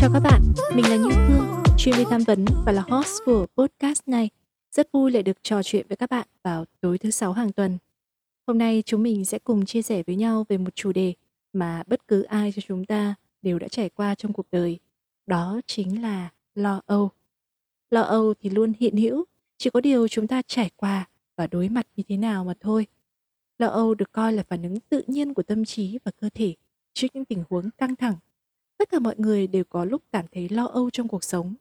[0.00, 0.42] Chào các bạn,
[0.74, 4.28] mình là Như Phương, chuyên viên tham vấn và là host của podcast này.
[4.70, 7.78] Rất vui lại được trò chuyện với các bạn vào tối thứ sáu hàng tuần.
[8.46, 11.14] Hôm nay chúng mình sẽ cùng chia sẻ với nhau về một chủ đề
[11.52, 14.78] mà bất cứ ai cho chúng ta đều đã trải qua trong cuộc đời.
[15.26, 17.10] Đó chính là lo âu.
[17.90, 19.24] Lo âu thì luôn hiện hữu,
[19.58, 22.86] chỉ có điều chúng ta trải qua và đối mặt như thế nào mà thôi.
[23.58, 26.54] Lo âu được coi là phản ứng tự nhiên của tâm trí và cơ thể
[26.92, 28.14] trước những tình huống căng thẳng
[28.80, 31.54] tất cả mọi người đều có lúc cảm thấy lo âu trong cuộc sống.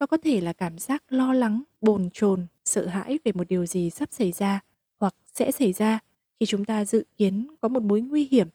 [0.00, 3.66] Nó có thể là cảm giác lo lắng, bồn chồn, sợ hãi về một điều
[3.66, 4.60] gì sắp xảy ra
[5.00, 5.98] hoặc sẽ xảy ra
[6.40, 8.48] khi chúng ta dự kiến có một mối nguy hiểm,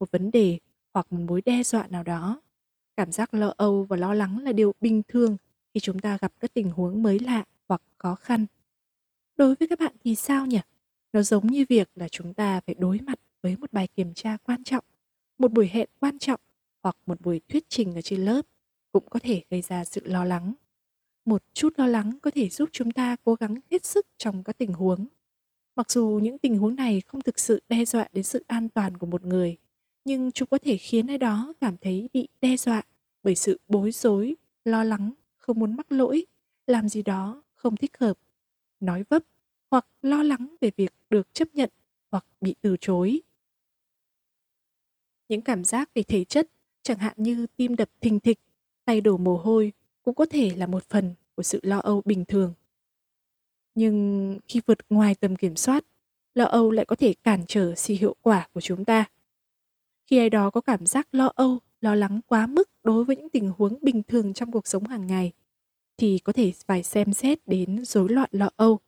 [0.00, 0.58] một vấn đề
[0.92, 2.40] hoặc một mối đe dọa nào đó.
[2.96, 5.36] Cảm giác lo âu và lo lắng là điều bình thường
[5.74, 8.46] khi chúng ta gặp các tình huống mới lạ hoặc khó khăn.
[9.36, 10.60] Đối với các bạn thì sao nhỉ?
[11.12, 14.36] Nó giống như việc là chúng ta phải đối mặt với một bài kiểm tra
[14.44, 14.84] quan trọng,
[15.38, 16.40] một buổi hẹn quan trọng
[16.84, 18.42] hoặc một buổi thuyết trình ở trên lớp
[18.92, 20.54] cũng có thể gây ra sự lo lắng.
[21.24, 24.58] Một chút lo lắng có thể giúp chúng ta cố gắng hết sức trong các
[24.58, 25.06] tình huống.
[25.76, 28.96] Mặc dù những tình huống này không thực sự đe dọa đến sự an toàn
[28.96, 29.56] của một người,
[30.04, 32.82] nhưng chúng có thể khiến ai đó cảm thấy bị đe dọa
[33.22, 36.26] bởi sự bối rối, lo lắng, không muốn mắc lỗi,
[36.66, 38.18] làm gì đó không thích hợp,
[38.80, 39.22] nói vấp
[39.70, 41.70] hoặc lo lắng về việc được chấp nhận
[42.10, 43.20] hoặc bị từ chối.
[45.28, 46.50] Những cảm giác về thể chất
[46.84, 48.38] chẳng hạn như tim đập thình thịch,
[48.84, 52.24] tay đổ mồ hôi cũng có thể là một phần của sự lo âu bình
[52.24, 52.54] thường.
[53.74, 55.84] Nhưng khi vượt ngoài tầm kiểm soát,
[56.34, 59.04] lo âu lại có thể cản trở sự hiệu quả của chúng ta.
[60.06, 63.30] Khi ai đó có cảm giác lo âu, lo lắng quá mức đối với những
[63.30, 65.32] tình huống bình thường trong cuộc sống hàng ngày,
[65.96, 68.78] thì có thể phải xem xét đến rối loạn lo âu.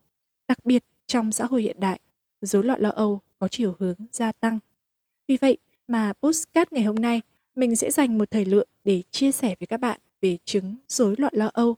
[0.49, 2.01] Đặc biệt trong xã hội hiện đại,
[2.41, 4.59] rối loạn lo âu có chiều hướng gia tăng.
[5.29, 5.59] Vì vậy
[5.89, 7.21] mà Postcard ngày hôm nay
[7.57, 11.15] mình sẽ dành một thời lượng để chia sẻ với các bạn về chứng rối
[11.19, 11.77] loạn lo âu,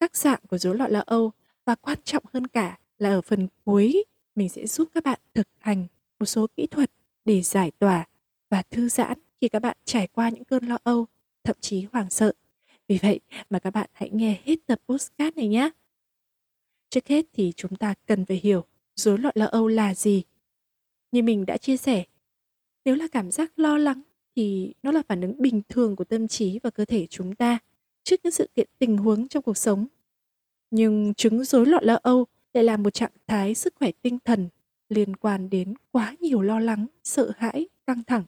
[0.00, 1.32] các dạng của rối loạn lo âu
[1.64, 5.48] và quan trọng hơn cả là ở phần cuối mình sẽ giúp các bạn thực
[5.58, 5.86] hành
[6.18, 6.90] một số kỹ thuật
[7.24, 8.06] để giải tỏa
[8.50, 11.06] và thư giãn khi các bạn trải qua những cơn lo âu,
[11.44, 12.32] thậm chí hoảng sợ.
[12.88, 15.70] Vì vậy mà các bạn hãy nghe hết tập postcard này nhé.
[16.90, 18.64] Trước hết thì chúng ta cần phải hiểu
[18.96, 20.22] rối loạn lo âu là gì.
[21.12, 22.04] Như mình đã chia sẻ,
[22.84, 24.02] nếu là cảm giác lo lắng
[24.38, 27.58] thì nó là phản ứng bình thường của tâm trí và cơ thể chúng ta
[28.02, 29.86] trước những sự kiện tình huống trong cuộc sống.
[30.70, 34.48] Nhưng chứng rối loạn lo âu lại là một trạng thái sức khỏe tinh thần
[34.88, 38.24] liên quan đến quá nhiều lo lắng, sợ hãi, căng thẳng.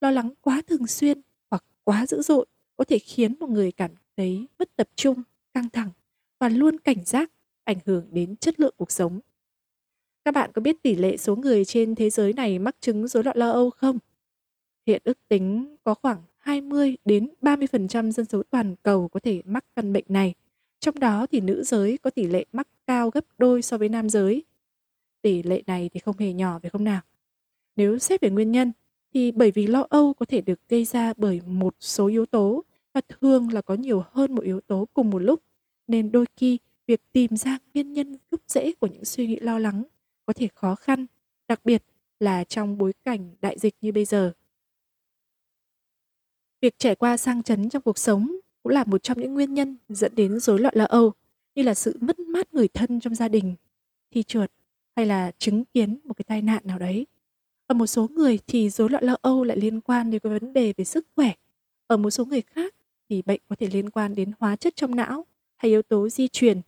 [0.00, 2.46] Lo lắng quá thường xuyên hoặc quá dữ dội
[2.76, 5.22] có thể khiến một người cảm thấy mất tập trung,
[5.54, 5.90] căng thẳng
[6.38, 7.30] và luôn cảnh giác,
[7.64, 9.20] ảnh hưởng đến chất lượng cuộc sống.
[10.24, 13.24] Các bạn có biết tỷ lệ số người trên thế giới này mắc chứng rối
[13.24, 13.98] loạn lo âu không?
[14.90, 19.64] Hiện ước tính có khoảng 20 đến 30% dân số toàn cầu có thể mắc
[19.76, 20.34] căn bệnh này.
[20.80, 24.08] Trong đó thì nữ giới có tỷ lệ mắc cao gấp đôi so với nam
[24.08, 24.44] giới.
[25.22, 27.00] Tỷ lệ này thì không hề nhỏ phải không nào?
[27.76, 28.72] Nếu xét về nguyên nhân
[29.14, 32.64] thì bởi vì lo âu có thể được gây ra bởi một số yếu tố
[32.92, 35.42] và thường là có nhiều hơn một yếu tố cùng một lúc
[35.86, 39.58] nên đôi khi việc tìm ra nguyên nhân gốc rễ của những suy nghĩ lo
[39.58, 39.84] lắng
[40.26, 41.06] có thể khó khăn,
[41.48, 41.84] đặc biệt
[42.20, 44.32] là trong bối cảnh đại dịch như bây giờ.
[46.60, 49.76] Việc trải qua sang chấn trong cuộc sống cũng là một trong những nguyên nhân
[49.88, 51.12] dẫn đến rối loạn lo âu,
[51.54, 53.54] như là sự mất mát người thân trong gia đình,
[54.10, 54.52] thi trượt
[54.96, 57.06] hay là chứng kiến một cái tai nạn nào đấy.
[57.66, 60.52] Ở một số người thì rối loạn lo âu lại liên quan đến cái vấn
[60.52, 61.32] đề về sức khỏe.
[61.86, 62.74] Ở một số người khác
[63.08, 66.28] thì bệnh có thể liên quan đến hóa chất trong não hay yếu tố di
[66.28, 66.60] truyền.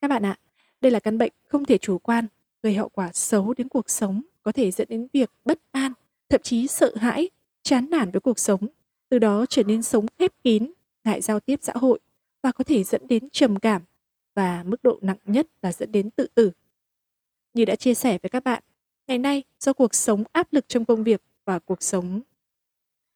[0.00, 0.38] Các bạn ạ,
[0.80, 2.26] đây là căn bệnh không thể chủ quan,
[2.62, 5.92] gây hậu quả xấu đến cuộc sống, có thể dẫn đến việc bất an,
[6.28, 7.30] thậm chí sợ hãi
[7.70, 8.68] chán nản với cuộc sống,
[9.08, 10.72] từ đó trở nên sống khép kín,
[11.04, 11.98] ngại giao tiếp xã hội
[12.42, 13.82] và có thể dẫn đến trầm cảm
[14.34, 16.50] và mức độ nặng nhất là dẫn đến tự tử.
[17.54, 18.62] Như đã chia sẻ với các bạn,
[19.06, 22.20] ngày nay do cuộc sống áp lực trong công việc và cuộc sống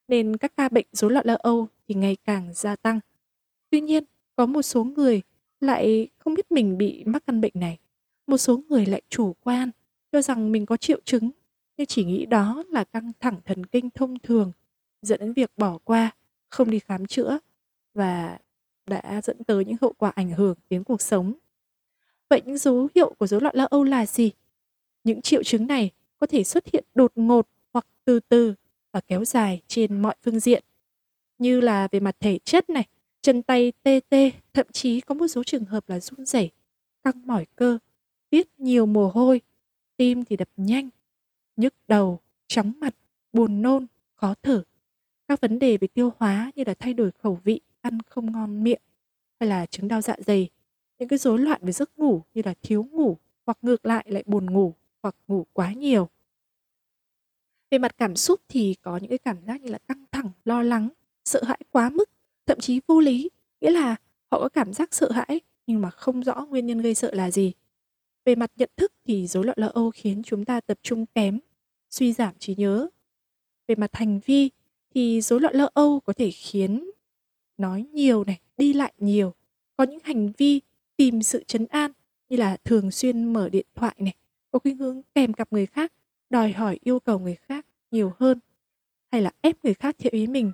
[0.08, 3.00] nên các ca bệnh rối loạn lo âu thì ngày càng gia tăng.
[3.70, 4.04] Tuy nhiên,
[4.36, 5.22] có một số người
[5.60, 7.78] lại không biết mình bị mắc căn bệnh này.
[8.26, 9.70] Một số người lại chủ quan,
[10.12, 11.30] cho rằng mình có triệu chứng
[11.76, 14.52] nhưng chỉ nghĩ đó là căng thẳng thần kinh thông thường,
[15.02, 16.10] dẫn đến việc bỏ qua,
[16.48, 17.38] không đi khám chữa.
[17.94, 18.38] và
[18.86, 21.34] đã dẫn tới những hậu quả ảnh hưởng đến cuộc sống.
[22.30, 24.32] Vậy những dấu hiệu của rối loạn lo âu là gì?
[25.04, 28.54] Những triệu chứng này có thể xuất hiện đột ngột hoặc từ từ
[28.92, 30.64] và kéo dài trên mọi phương diện,
[31.38, 32.86] như là về mặt thể chất này,
[33.22, 36.50] chân tay tê tê, thậm chí có một số trường hợp là run rẩy,
[37.02, 37.78] căng mỏi cơ,
[38.30, 39.40] tiết nhiều mồ hôi,
[39.96, 40.88] tim thì đập nhanh,
[41.56, 42.94] nhức đầu, chóng mặt,
[43.32, 44.62] buồn nôn, khó thở.
[45.28, 48.64] Các vấn đề về tiêu hóa như là thay đổi khẩu vị, ăn không ngon
[48.64, 48.82] miệng,
[49.40, 50.50] hay là chứng đau dạ dày,
[50.98, 53.16] những cái rối loạn về giấc ngủ như là thiếu ngủ
[53.46, 56.08] hoặc ngược lại lại buồn ngủ hoặc ngủ quá nhiều.
[57.70, 60.62] Về mặt cảm xúc thì có những cái cảm giác như là căng thẳng, lo
[60.62, 60.88] lắng,
[61.24, 62.10] sợ hãi quá mức,
[62.46, 63.30] thậm chí vô lý,
[63.60, 63.96] nghĩa là
[64.30, 67.30] họ có cảm giác sợ hãi nhưng mà không rõ nguyên nhân gây sợ là
[67.30, 67.52] gì.
[68.24, 71.38] Về mặt nhận thức thì rối loạn lo âu khiến chúng ta tập trung kém,
[71.90, 72.88] suy giảm trí nhớ.
[73.68, 74.50] Về mặt hành vi
[74.94, 76.90] thì rối loạn lo âu có thể khiến
[77.58, 79.34] nói nhiều này, đi lại nhiều,
[79.76, 80.60] có những hành vi
[80.96, 81.92] tìm sự trấn an
[82.28, 84.14] như là thường xuyên mở điện thoại này,
[84.50, 85.92] có khuynh hướng kèm cặp người khác,
[86.30, 88.40] đòi hỏi yêu cầu người khác nhiều hơn,
[89.12, 90.52] hay là ép người khác theo ý mình,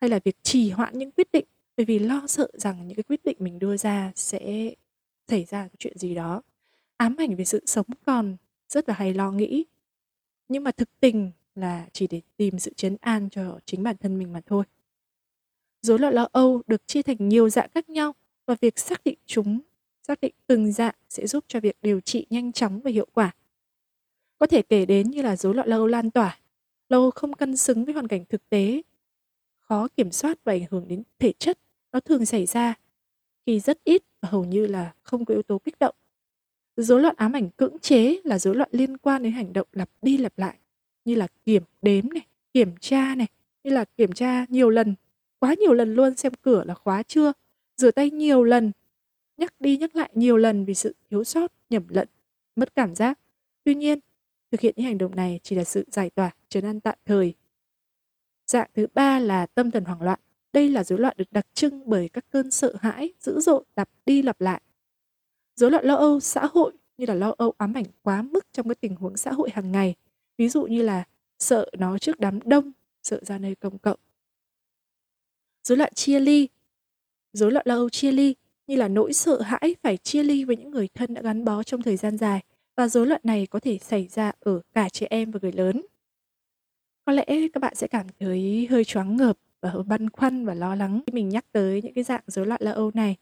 [0.00, 1.44] hay là việc trì hoãn những quyết định
[1.76, 4.74] bởi vì lo sợ rằng những cái quyết định mình đưa ra sẽ
[5.28, 6.42] xảy ra chuyện gì đó
[7.00, 8.36] ám ảnh về sự sống còn
[8.68, 9.64] rất là hay lo nghĩ.
[10.48, 14.18] Nhưng mà thực tình là chỉ để tìm sự chấn an cho chính bản thân
[14.18, 14.64] mình mà thôi.
[15.82, 18.12] Rối loạn lo âu được chia thành nhiều dạng khác nhau
[18.46, 19.60] và việc xác định chúng,
[20.06, 23.34] xác định từng dạng sẽ giúp cho việc điều trị nhanh chóng và hiệu quả.
[24.38, 26.38] Có thể kể đến như là rối loạn lo âu lan tỏa,
[26.88, 28.82] lo âu không cân xứng với hoàn cảnh thực tế.
[29.58, 31.58] Khó kiểm soát và ảnh hưởng đến thể chất,
[31.92, 32.74] nó thường xảy ra
[33.46, 35.94] khi rất ít và hầu như là không có yếu tố kích động.
[36.82, 39.90] Rối loạn ám ảnh cưỡng chế là rối loạn liên quan đến hành động lặp
[40.02, 40.58] đi lặp lại
[41.04, 43.26] như là kiểm đếm này, kiểm tra này,
[43.64, 44.94] như là kiểm tra nhiều lần,
[45.38, 47.32] quá nhiều lần luôn xem cửa là khóa chưa,
[47.76, 48.72] rửa tay nhiều lần,
[49.36, 52.08] nhắc đi nhắc lại nhiều lần vì sự thiếu sót, nhầm lẫn,
[52.56, 53.18] mất cảm giác.
[53.64, 53.98] Tuy nhiên,
[54.50, 57.34] thực hiện những hành động này chỉ là sự giải tỏa, trấn an tạm thời.
[58.46, 60.20] Dạng thứ ba là tâm thần hoảng loạn.
[60.52, 63.88] Đây là rối loạn được đặc trưng bởi các cơn sợ hãi dữ dội lặp
[64.06, 64.60] đi lặp lại
[65.60, 68.68] Rối loạn lo âu xã hội như là lo âu ám ảnh quá mức trong
[68.68, 69.94] cái tình huống xã hội hàng ngày.
[70.38, 71.04] Ví dụ như là
[71.38, 72.72] sợ nó trước đám đông,
[73.02, 73.98] sợ ra nơi công cộng.
[75.64, 76.48] Rối loạn chia ly.
[77.32, 78.34] Rối loạn lo âu chia ly
[78.66, 81.62] như là nỗi sợ hãi phải chia ly với những người thân đã gắn bó
[81.62, 82.40] trong thời gian dài
[82.76, 85.82] và rối loạn này có thể xảy ra ở cả trẻ em và người lớn.
[87.04, 90.54] Có lẽ các bạn sẽ cảm thấy hơi choáng ngợp và hơi băn khoăn và
[90.54, 93.16] lo lắng khi mình nhắc tới những cái dạng rối loạn lo âu này.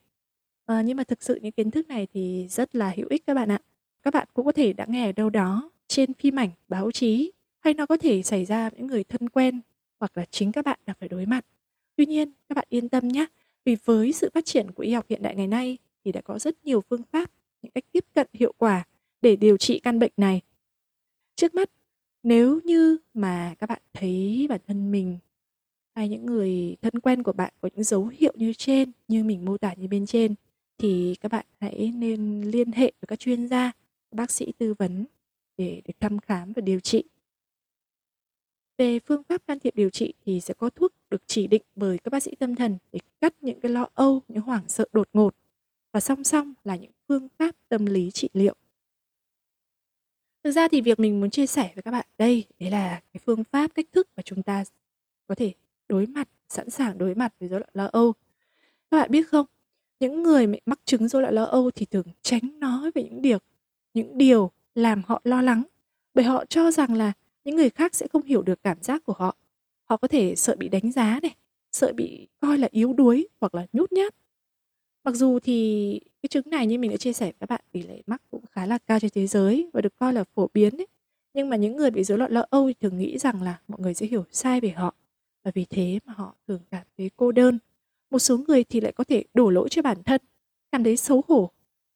[0.69, 3.35] Ờ, nhưng mà thực sự những kiến thức này thì rất là hữu ích các
[3.35, 3.59] bạn ạ.
[4.03, 7.33] Các bạn cũng có thể đã nghe ở đâu đó trên phim ảnh, báo chí
[7.61, 9.61] hay nó có thể xảy ra với những người thân quen
[10.01, 11.47] hoặc là chính các bạn đang phải đối mặt.
[11.97, 13.27] Tuy nhiên, các bạn yên tâm nhé,
[13.65, 16.39] vì với sự phát triển của y học hiện đại ngày nay thì đã có
[16.39, 17.31] rất nhiều phương pháp,
[17.63, 18.85] những cách tiếp cận hiệu quả
[19.23, 20.41] để điều trị căn bệnh này.
[21.37, 21.71] Trước mắt,
[22.23, 25.19] nếu như mà các bạn thấy bản thân mình
[25.95, 29.45] hay những người thân quen của bạn có những dấu hiệu như trên, như mình
[29.45, 30.35] mô tả như bên trên
[30.79, 33.73] thì các bạn hãy nên liên hệ với các chuyên gia,
[34.11, 35.07] bác sĩ tư vấn
[35.57, 37.05] để được thăm khám và điều trị.
[38.79, 41.99] Về phương pháp can thiệp điều trị thì sẽ có thuốc được chỉ định bởi
[41.99, 45.09] các bác sĩ tâm thần để cắt những cái lo âu, những hoảng sợ đột
[45.13, 45.35] ngột
[45.93, 48.55] và song song là những phương pháp tâm lý trị liệu.
[50.45, 53.21] Thực ra thì việc mình muốn chia sẻ với các bạn đây đấy là cái
[53.27, 54.65] phương pháp cách thức mà chúng ta
[55.27, 55.53] có thể
[55.89, 58.13] đối mặt, sẵn sàng đối mặt với rối loạn lo âu.
[58.91, 59.47] Các bạn biết không,
[60.01, 63.39] những người mắc chứng rối loạn lo âu thì thường tránh nói về những điều
[63.95, 65.63] những điều làm họ lo lắng.
[66.15, 67.13] Bởi họ cho rằng là
[67.45, 69.37] những người khác sẽ không hiểu được cảm giác của họ.
[69.85, 71.35] Họ có thể sợ bị đánh giá này,
[71.73, 74.15] sợ bị coi là yếu đuối hoặc là nhút nhát.
[75.05, 77.83] Mặc dù thì cái chứng này như mình đã chia sẻ với các bạn, tỷ
[77.83, 80.77] lệ mắc cũng khá là cao trên thế giới và được coi là phổ biến
[80.77, 80.87] ấy.
[81.35, 83.81] nhưng mà những người bị rối loạn lo âu thì thường nghĩ rằng là mọi
[83.81, 84.95] người sẽ hiểu sai về họ.
[85.45, 87.59] Và vì thế mà họ thường cảm thấy cô đơn
[88.11, 90.21] một số người thì lại có thể đổ lỗi cho bản thân,
[90.73, 91.51] cảm thấy xấu hổ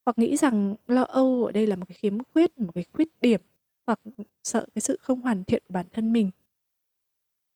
[0.05, 3.09] hoặc nghĩ rằng lo âu ở đây là một cái khiếm khuyết, một cái khuyết
[3.21, 3.41] điểm
[3.87, 4.01] hoặc
[4.43, 6.31] sợ cái sự không hoàn thiện của bản thân mình.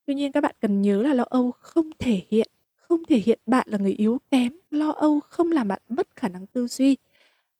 [0.06, 3.38] Tuy nhiên các bạn cần nhớ là lo âu không thể hiện không thể hiện
[3.46, 6.96] bạn là người yếu kém, lo âu không làm bạn mất khả năng tư duy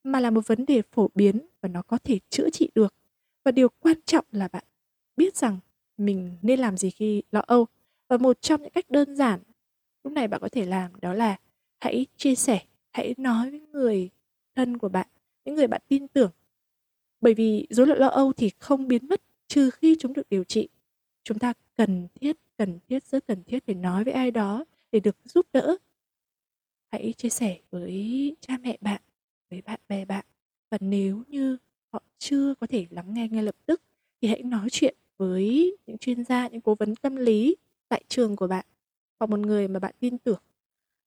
[0.05, 2.95] mà là một vấn đề phổ biến và nó có thể chữa trị được.
[3.45, 4.65] Và điều quan trọng là bạn
[5.17, 5.59] biết rằng
[5.99, 7.67] mình nên làm gì khi lo âu
[8.09, 9.41] và một trong những cách đơn giản
[10.07, 11.37] lúc này bạn có thể làm đó là
[11.79, 12.61] hãy chia sẻ
[12.93, 14.11] hãy nói với người
[14.55, 15.07] thân của bạn
[15.45, 16.31] những người bạn tin tưởng.
[17.21, 20.45] Bởi vì rối loạn lo âu thì không biến mất trừ khi chúng được điều
[20.45, 20.69] trị.
[21.25, 25.01] Chúng ta cần thiết cần thiết rất cần thiết để nói với ai đó để
[25.01, 25.77] được giúp đỡ.
[26.93, 29.03] Hãy chia sẻ với cha mẹ bạn,
[29.51, 30.25] với bạn bè bạn.
[30.71, 31.57] Và nếu như
[31.93, 33.83] họ chưa có thể lắng nghe ngay lập tức
[34.21, 37.57] thì hãy nói chuyện với những chuyên gia, những cố vấn tâm lý
[37.89, 38.67] tại trường của bạn
[39.19, 40.41] hoặc một người mà bạn tin tưởng.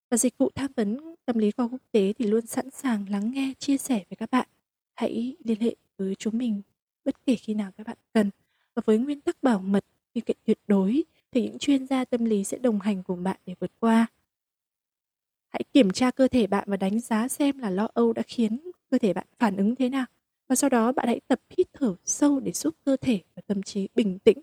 [0.10, 3.32] Và dịch vụ tham vấn tâm lý khoa quốc tế thì luôn sẵn sàng lắng
[3.32, 4.48] nghe, chia sẻ với các bạn.
[4.96, 6.62] Hãy liên hệ với chúng mình
[7.06, 8.30] bất kể khi nào các bạn cần.
[8.76, 12.26] Và với nguyên tắc bảo mật, khi kiện tuyệt đối thì những chuyên gia tâm
[12.26, 14.08] lý sẽ đồng hành cùng bạn để vượt qua.
[15.50, 18.72] Hãy kiểm tra cơ thể bạn và đánh giá xem là lo âu đã khiến
[18.92, 20.06] cơ thể bạn phản ứng thế nào.
[20.48, 23.64] Và sau đó bạn hãy tập hít thở sâu để giúp cơ thể và tâm
[23.64, 24.38] trí bình tĩnh.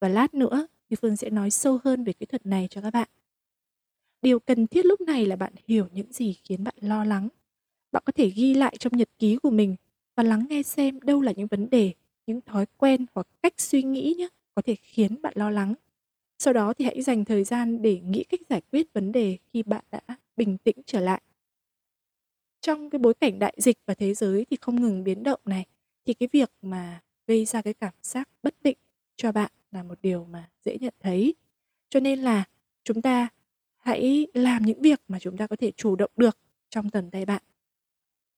[0.00, 2.90] Và lát nữa thì Phương sẽ nói sâu hơn về kỹ thuật này cho các
[2.90, 3.08] bạn.
[4.22, 7.28] Điều cần thiết lúc này là bạn hiểu những gì khiến bạn lo lắng.
[7.92, 9.76] Bạn có thể ghi lại trong nhật ký của mình
[10.16, 11.92] và lắng nghe xem đâu là những vấn đề,
[12.26, 15.74] những thói quen hoặc cách suy nghĩ nhé có thể khiến bạn lo lắng.
[16.38, 19.62] Sau đó thì hãy dành thời gian để nghĩ cách giải quyết vấn đề khi
[19.62, 20.00] bạn đã
[20.36, 21.22] bình tĩnh trở lại.
[22.60, 25.66] Trong cái bối cảnh đại dịch và thế giới thì không ngừng biến động này
[26.06, 28.76] thì cái việc mà gây ra cái cảm giác bất định
[29.16, 31.34] cho bạn là một điều mà dễ nhận thấy.
[31.90, 32.44] Cho nên là
[32.84, 33.28] chúng ta
[33.76, 36.38] hãy làm những việc mà chúng ta có thể chủ động được
[36.68, 37.42] trong tầm tay bạn.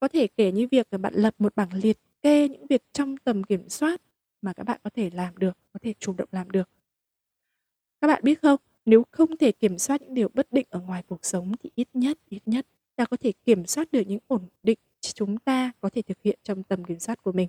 [0.00, 3.16] Có thể kể như việc là bạn lập một bảng liệt kê những việc trong
[3.16, 4.02] tầm kiểm soát
[4.42, 6.68] mà các bạn có thể làm được, có thể chủ động làm được.
[8.00, 11.02] Các bạn biết không, nếu không thể kiểm soát những điều bất định ở ngoài
[11.02, 14.48] cuộc sống thì ít nhất, ít nhất ta có thể kiểm soát được những ổn
[14.62, 17.48] định chúng ta có thể thực hiện trong tầm kiểm soát của mình.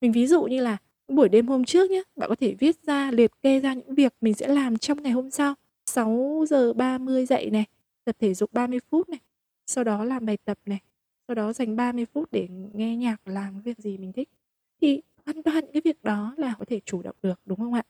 [0.00, 0.76] Mình ví dụ như là
[1.08, 4.14] buổi đêm hôm trước nhé, bạn có thể viết ra, liệt kê ra những việc
[4.20, 5.54] mình sẽ làm trong ngày hôm sau.
[5.86, 7.64] 6 giờ 30 dậy này,
[8.04, 9.20] tập thể dục 30 phút này,
[9.66, 10.80] sau đó làm bài tập này,
[11.28, 14.28] sau đó dành 30 phút để nghe nhạc làm việc gì mình thích.
[14.80, 17.74] Thì hoàn toàn những cái việc đó là có thể chủ động được đúng không
[17.74, 17.82] ạ?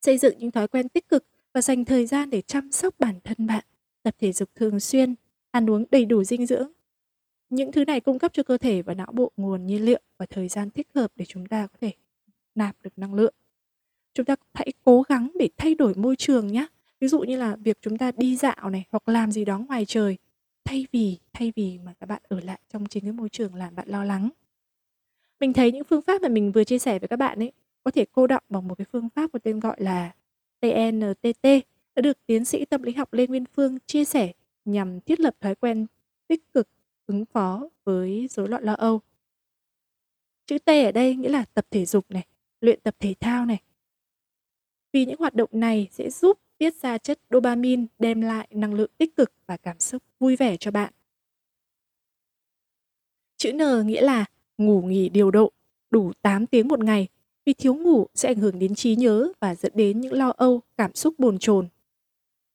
[0.00, 3.20] Xây dựng những thói quen tích cực và dành thời gian để chăm sóc bản
[3.24, 3.64] thân bạn,
[4.02, 5.14] tập thể dục thường xuyên,
[5.50, 6.72] ăn uống đầy đủ dinh dưỡng.
[7.50, 10.26] Những thứ này cung cấp cho cơ thể và não bộ nguồn nhiên liệu và
[10.26, 11.92] thời gian thích hợp để chúng ta có thể
[12.54, 13.34] nạp được năng lượng.
[14.14, 16.66] Chúng ta hãy cố gắng để thay đổi môi trường nhé.
[17.00, 19.84] Ví dụ như là việc chúng ta đi dạo này hoặc làm gì đó ngoài
[19.84, 20.16] trời,
[20.64, 23.74] thay vì thay vì mà các bạn ở lại trong chính cái môi trường làm
[23.74, 24.30] bạn lo lắng.
[25.40, 27.52] Mình thấy những phương pháp mà mình vừa chia sẻ với các bạn ấy
[27.84, 30.12] có thể cô đọng bằng một cái phương pháp có tên gọi là
[30.60, 31.44] TNTT
[31.94, 34.32] đã được tiến sĩ tâm lý học Lê Nguyên Phương chia sẻ
[34.64, 35.86] nhằm thiết lập thói quen
[36.28, 36.68] tích cực
[37.10, 39.00] ứng phó với rối loạn lo âu.
[40.46, 42.26] Chữ T ở đây nghĩa là tập thể dục này,
[42.60, 43.62] luyện tập thể thao này.
[44.92, 48.90] Vì những hoạt động này sẽ giúp tiết ra chất dopamine đem lại năng lượng
[48.98, 50.92] tích cực và cảm xúc vui vẻ cho bạn.
[53.36, 54.24] Chữ N nghĩa là
[54.58, 55.52] ngủ nghỉ điều độ,
[55.90, 57.08] đủ 8 tiếng một ngày
[57.44, 60.60] vì thiếu ngủ sẽ ảnh hưởng đến trí nhớ và dẫn đến những lo âu,
[60.76, 61.68] cảm xúc bồn chồn.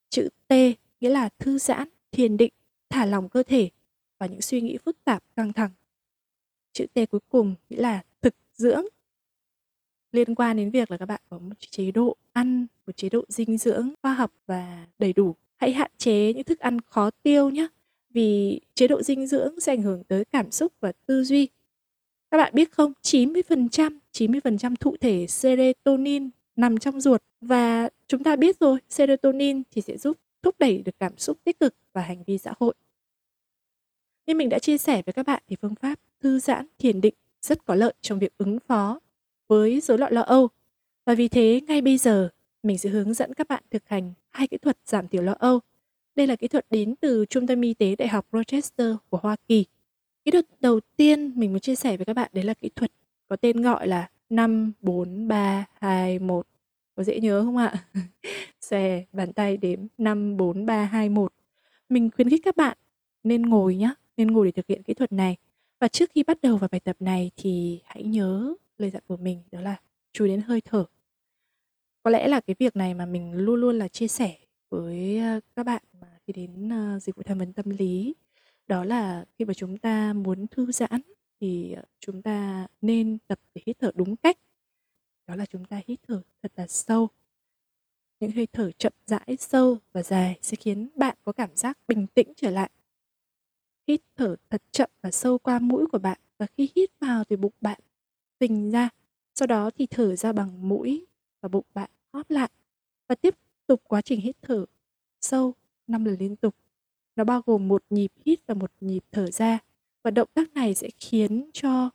[0.09, 0.53] Chữ T
[0.99, 2.53] nghĩa là thư giãn, thiền định,
[2.89, 3.69] thả lỏng cơ thể
[4.17, 5.71] và những suy nghĩ phức tạp, căng thẳng.
[6.73, 8.85] Chữ T cuối cùng nghĩa là thực dưỡng,
[10.11, 13.25] liên quan đến việc là các bạn có một chế độ ăn, một chế độ
[13.27, 15.35] dinh dưỡng khoa học và đầy đủ.
[15.55, 17.67] Hãy hạn chế những thức ăn khó tiêu nhé,
[18.09, 21.47] vì chế độ dinh dưỡng sẽ ảnh hưởng tới cảm xúc và tư duy.
[22.31, 28.35] Các bạn biết không, 90%, 90% thụ thể serotonin nằm trong ruột và chúng ta
[28.35, 32.23] biết rồi, serotonin thì sẽ giúp thúc đẩy được cảm xúc tích cực và hành
[32.23, 32.73] vi xã hội.
[34.27, 37.13] Như mình đã chia sẻ với các bạn thì phương pháp thư giãn, thiền định
[37.41, 38.99] rất có lợi trong việc ứng phó
[39.47, 40.49] với rối loạn lo âu.
[41.05, 42.29] Và vì thế ngay bây giờ
[42.63, 45.59] mình sẽ hướng dẫn các bạn thực hành hai kỹ thuật giảm thiểu lo âu.
[46.15, 49.35] Đây là kỹ thuật đến từ Trung tâm Y tế Đại học Rochester của Hoa
[49.47, 49.65] Kỳ.
[50.25, 52.91] Kỹ thuật đầu tiên mình muốn chia sẻ với các bạn đấy là kỹ thuật
[53.27, 56.47] có tên gọi là 5 4 3 2 1.
[56.95, 57.73] Có dễ nhớ không ạ?
[58.61, 61.33] Xòe bàn tay đếm 5 4 3 2 1.
[61.89, 62.77] Mình khuyến khích các bạn
[63.23, 65.37] nên ngồi nhá, nên ngủ để thực hiện kỹ thuật này.
[65.79, 69.17] Và trước khi bắt đầu vào bài tập này thì hãy nhớ lời dặn của
[69.17, 69.75] mình đó là
[70.13, 70.85] chú ý đến hơi thở.
[72.03, 74.37] Có lẽ là cái việc này mà mình luôn luôn là chia sẻ
[74.69, 78.15] với ờ, các bạn mà khi đến ờ, dịch vụ tham vấn tâm lý
[78.67, 81.01] đó là khi mà chúng ta muốn thư giãn
[81.39, 84.37] thì ờ, chúng ta nên tập để hít thở đúng cách.
[85.27, 87.09] Đó là chúng ta hít thở thật là sâu.
[88.19, 92.07] Những hơi thở chậm rãi, sâu và dài sẽ khiến bạn có cảm giác bình
[92.07, 92.69] tĩnh trở lại.
[93.87, 97.35] Hít thở thật chậm và sâu qua mũi của bạn và khi hít vào thì
[97.35, 97.79] bụng bạn
[98.39, 98.89] phình ra.
[99.35, 101.05] Sau đó thì thở ra bằng mũi
[101.41, 102.49] và bụng bạn hóp lại.
[103.07, 103.35] Và tiếp
[103.67, 104.65] tục quá trình hít thở
[105.21, 105.53] sâu
[105.87, 106.55] 5 lần liên tục.
[107.15, 109.59] Nó bao gồm một nhịp hít và một nhịp thở ra.
[110.03, 111.89] Và động tác này sẽ khiến cho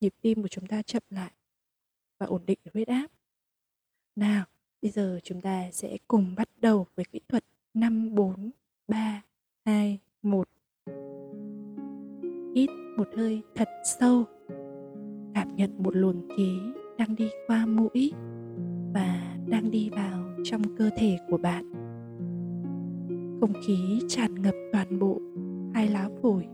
[0.00, 1.30] nhịp tim của chúng ta chậm lại
[2.18, 3.06] và ổn định huyết áp.
[4.16, 4.44] Nào,
[4.82, 7.44] bây giờ chúng ta sẽ cùng bắt đầu với kỹ thuật
[7.74, 8.50] 5 4
[8.88, 9.22] 3
[13.00, 14.24] một hơi thật sâu,
[15.34, 16.58] cảm nhận một luồng khí
[16.98, 18.12] đang đi qua mũi
[18.94, 21.72] và đang đi vào trong cơ thể của bạn.
[23.40, 25.20] Không khí tràn ngập toàn bộ
[25.74, 26.46] hai lá phổi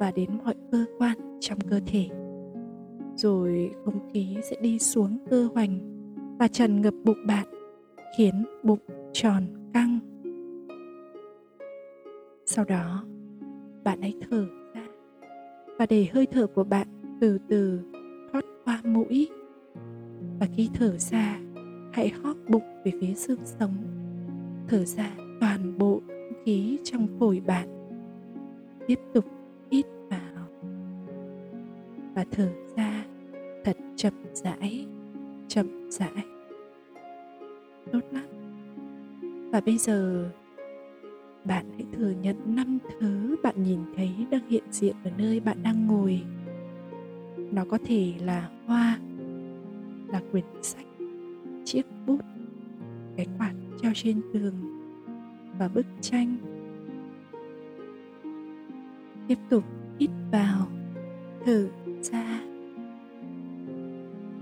[0.00, 2.08] và đến mọi cơ quan trong cơ thể.
[3.16, 5.78] Rồi không khí sẽ đi xuống cơ hoành
[6.38, 7.46] và tràn ngập bụng bạn,
[8.18, 8.80] khiến bụng
[9.12, 9.42] tròn
[9.74, 9.98] căng.
[12.44, 13.04] Sau đó,
[13.84, 14.46] bạn hãy thở
[15.78, 16.88] và để hơi thở của bạn
[17.20, 17.80] từ từ
[18.32, 19.28] thoát qua mũi.
[20.40, 21.40] Và khi thở ra,
[21.92, 23.76] hãy hóp bụng về phía xương sống.
[24.68, 27.68] Thở ra toàn bộ không khí trong phổi bạn.
[28.86, 29.24] Tiếp tục
[29.70, 30.46] hít vào.
[32.14, 33.04] Và thở ra
[33.64, 34.86] thật chậm rãi
[35.48, 36.24] chậm rãi.
[37.92, 38.26] Tốt lắm.
[39.52, 40.30] Và bây giờ
[41.46, 45.62] bạn hãy thừa nhận năm thứ bạn nhìn thấy đang hiện diện ở nơi bạn
[45.62, 46.22] đang ngồi.
[47.52, 48.98] Nó có thể là hoa,
[50.08, 50.86] là quyển sách,
[51.64, 52.20] chiếc bút
[53.16, 54.54] cái quạt treo trên tường
[55.58, 56.36] và bức tranh.
[59.28, 59.64] Tiếp tục
[60.00, 60.68] hít vào,
[61.44, 61.68] thở
[62.02, 62.40] ra.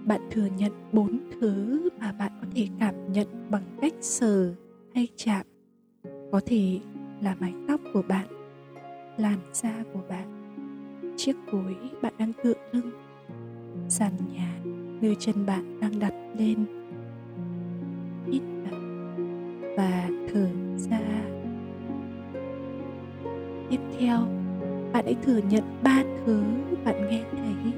[0.07, 4.55] Bạn thừa nhận bốn thứ mà bạn có thể cảm nhận bằng cách sờ
[4.95, 5.47] hay chạm.
[6.33, 6.81] Có thể
[7.21, 8.27] là mái tóc của bạn,
[9.17, 10.29] làn da của bạn,
[11.17, 12.91] chiếc gối bạn đang tựa lưng,
[13.89, 14.55] sàn nhà
[15.01, 16.65] nơi chân bạn đang đặt lên.
[18.27, 18.81] Hít vào
[19.77, 21.01] và thở ra.
[23.71, 24.19] Tiếp theo,
[24.93, 26.43] bạn hãy thừa nhận ba thứ
[26.85, 27.73] bạn nghe thấy.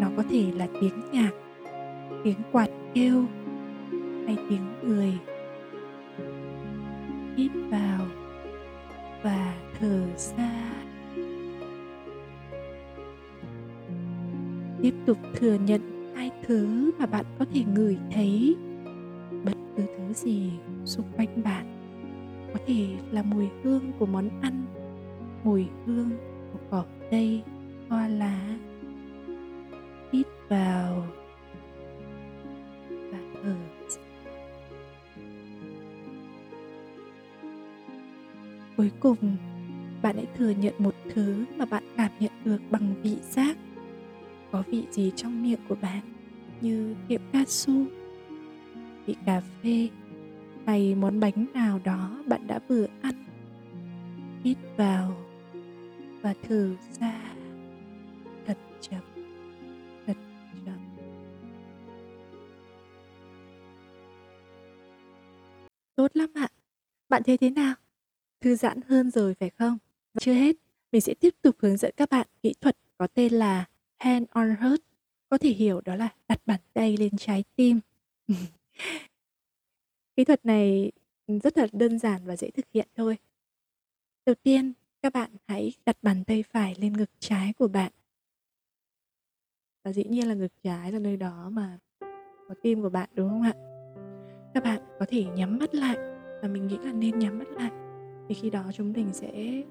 [0.00, 1.30] Nó có thể là tiếng nhạc,
[2.24, 3.24] tiếng quạt kêu
[4.26, 5.18] hay tiếng người.
[7.36, 8.06] Hít vào.
[14.82, 15.80] Tiếp tục thừa nhận
[16.14, 18.56] hai thứ mà bạn có thể ngửi thấy.
[19.44, 20.50] Bất cứ thứ gì
[20.84, 21.66] xung quanh bạn
[22.52, 24.64] có thể là mùi hương của món ăn,
[25.44, 26.10] mùi hương
[26.52, 27.42] của cỏ cây,
[27.88, 28.58] hoa lá.
[30.12, 31.06] Hít vào.
[32.90, 33.54] Và thở.
[38.76, 39.16] Cuối cùng,
[40.02, 43.56] bạn hãy thừa nhận một thứ mà bạn cảm nhận được bằng vị giác
[44.52, 46.00] có vị gì trong miệng của bạn
[46.60, 47.84] như kẹo katsu,
[49.06, 49.88] vị cà phê
[50.66, 53.24] hay món bánh nào đó bạn đã vừa ăn?
[54.44, 55.16] Hít vào
[56.22, 57.34] và thở ra.
[58.46, 59.00] Thật chậm
[60.06, 60.16] thật
[60.66, 60.78] chậm.
[65.96, 66.48] Tốt lắm ạ.
[67.08, 67.74] Bạn thấy thế nào?
[68.40, 69.78] Thư giãn hơn rồi phải không?
[70.20, 70.56] Chưa hết.
[70.92, 73.64] Mình sẽ tiếp tục hướng dẫn các bạn kỹ thuật có tên là
[74.00, 74.80] hand on heart,
[75.28, 77.80] có thể hiểu đó là đặt bàn tay lên trái tim.
[80.16, 80.92] Kỹ thuật này
[81.42, 83.18] rất là đơn giản và dễ thực hiện thôi.
[84.26, 87.92] Đầu tiên, các bạn hãy đặt bàn tay phải lên ngực trái của bạn.
[89.84, 91.78] Và dĩ nhiên là ngực trái là nơi đó mà
[92.48, 93.54] có tim của bạn, đúng không ạ?
[94.54, 95.96] Các bạn có thể nhắm mắt lại
[96.42, 97.70] và mình nghĩ là nên nhắm mắt lại.
[98.28, 99.62] Thì khi đó chúng mình sẽ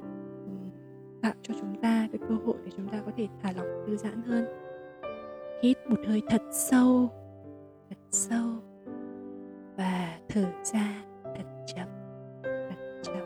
[1.21, 3.97] tạo cho chúng ta cái cơ hội để chúng ta có thể thả lỏng, thư
[3.97, 4.45] giãn hơn.
[5.63, 7.09] Hít một hơi thật sâu
[7.89, 8.49] thật sâu,
[9.77, 11.87] và thở ra thật chậm
[12.43, 13.23] thật chậm.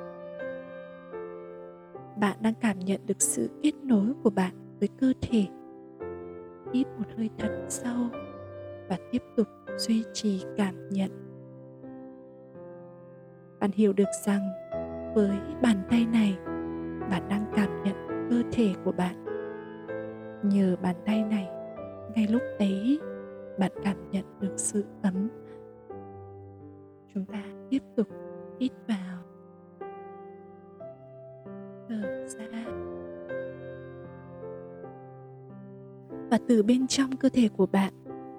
[2.20, 5.46] Bạn đang cảm nhận được sự kết nối của bạn với cơ thể.
[6.74, 8.08] Hít một hơi thật sâu
[8.90, 11.12] và tiếp tục duy trì cảm nhận.
[13.60, 14.42] Bạn hiểu được rằng
[15.16, 16.38] với bàn tay này
[17.14, 17.96] bạn đang cảm nhận
[18.30, 19.26] cơ thể của bạn.
[20.44, 21.50] Nhờ bàn tay này,
[22.16, 23.00] ngay lúc ấy
[23.60, 25.30] bạn cảm nhận được sự ấm.
[27.14, 28.08] Chúng ta tiếp tục
[28.60, 29.18] hít vào.
[31.90, 32.66] Thở ra.
[36.30, 37.94] Và từ bên trong cơ thể của bạn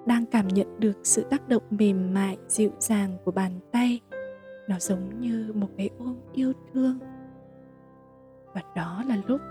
[0.05, 4.01] đang cảm nhận được sự tác động mềm mại, dịu dàng của bàn tay.
[4.69, 6.99] Nó giống như một cái ôm yêu thương
[8.55, 9.41] và đó là lúc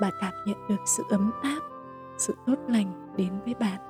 [0.00, 1.60] bạn cảm nhận được sự ấm áp,
[2.18, 3.80] sự tốt lành đến với bạn.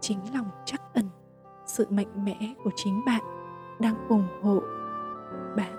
[0.00, 1.08] Chính lòng chắc ẩn,
[1.66, 3.22] sự mạnh mẽ của chính bạn
[3.80, 4.60] đang ủng hộ.
[5.56, 5.72] Bạn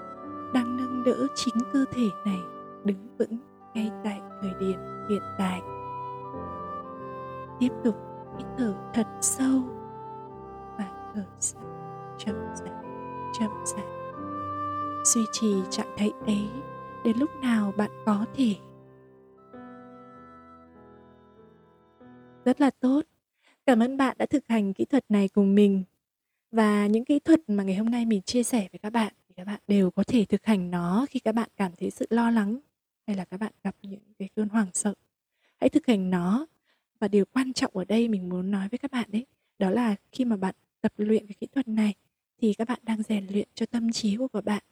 [0.54, 2.40] đang nâng đỡ chính cơ thể này
[2.84, 3.38] đứng vững
[3.74, 5.62] ngay tại thời điểm hiện tại.
[7.60, 7.96] Tiếp tục
[8.38, 9.62] hít thở thật sâu
[10.78, 11.62] và thở ra
[12.18, 12.84] chậm rãi
[13.40, 13.86] chậm rãi.
[15.04, 16.50] Duy trì trạng thái ấy
[17.04, 18.56] đến lúc nào bạn có thể
[22.46, 23.02] Rất là tốt.
[23.66, 25.84] Cảm ơn bạn đã thực hành kỹ thuật này cùng mình.
[26.52, 29.34] Và những kỹ thuật mà ngày hôm nay mình chia sẻ với các bạn thì
[29.38, 32.32] các bạn đều có thể thực hành nó khi các bạn cảm thấy sự lo
[32.32, 32.60] lắng
[33.08, 34.94] hay là các bạn gặp những cái cơn hoảng sợ.
[35.58, 36.48] Hãy thực hành nó.
[37.00, 39.26] Và điều quan trọng ở đây mình muốn nói với các bạn đấy,
[39.60, 41.94] đó là khi mà bạn tập luyện cái kỹ thuật này
[42.42, 44.64] thì các bạn đang rèn luyện cho tâm trí của các bạn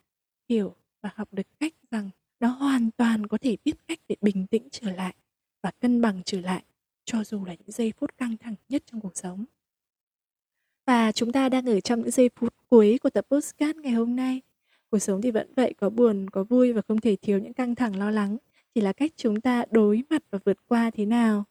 [0.48, 1.74] hiểu và học được cách
[2.40, 5.14] nó hoàn toàn có thể biết cách để bình tĩnh trở lại
[5.62, 6.62] và cân bằng trở lại
[7.04, 9.44] cho dù là những giây phút căng thẳng nhất trong cuộc sống.
[10.86, 14.16] Và chúng ta đang ở trong những giây phút cuối của tập postcard ngày hôm
[14.16, 14.40] nay.
[14.90, 17.74] Cuộc sống thì vẫn vậy, có buồn, có vui và không thể thiếu những căng
[17.74, 18.36] thẳng lo lắng.
[18.74, 21.44] Chỉ là cách chúng ta đối mặt và vượt qua thế nào.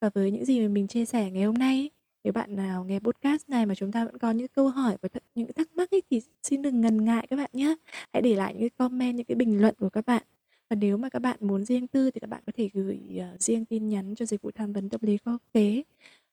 [0.00, 1.90] Và với những gì mà mình chia sẻ ngày hôm nay,
[2.26, 5.08] nếu bạn nào nghe podcast này mà chúng ta vẫn có những câu hỏi và
[5.12, 7.74] th- những thắc mắc ấy, thì xin đừng ngần ngại các bạn nhé.
[8.12, 10.22] Hãy để lại những cái comment, những cái bình luận của các bạn.
[10.70, 13.40] Và nếu mà các bạn muốn riêng tư thì các bạn có thể gửi uh,
[13.40, 15.82] riêng tin nhắn cho dịch vụ tham vấn tâm lý quốc tế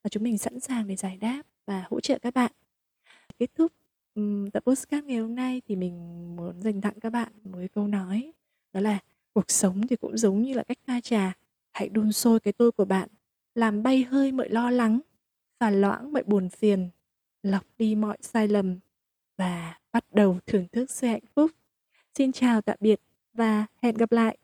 [0.03, 2.51] và chúng mình sẵn sàng để giải đáp và hỗ trợ các bạn.
[3.39, 3.71] Kết thúc
[4.15, 5.95] um, tập podcast ngày hôm nay thì mình
[6.35, 8.31] muốn dành tặng các bạn một câu nói
[8.73, 8.99] đó là
[9.33, 11.33] cuộc sống thì cũng giống như là cách pha trà
[11.71, 13.09] hãy đun sôi cái tôi của bạn
[13.55, 14.99] làm bay hơi mọi lo lắng
[15.63, 16.89] phà loãng mọi buồn phiền,
[17.43, 18.79] lọc đi mọi sai lầm
[19.37, 21.51] và bắt đầu thưởng thức sự hạnh phúc.
[22.17, 22.99] Xin chào tạm biệt
[23.33, 24.37] và hẹn gặp lại!